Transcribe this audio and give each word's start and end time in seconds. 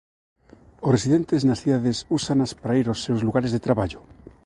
Os 0.85 0.91
residentes 0.97 1.45
nas 1.47 1.61
cidades 1.63 1.97
úsanas 2.17 2.51
para 2.61 2.77
ir 2.81 2.87
aos 2.87 3.03
seus 3.05 3.21
lugares 3.27 3.51
de 3.53 3.63
traballo. 3.65 3.99